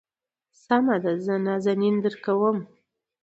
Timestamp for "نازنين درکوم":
1.45-2.57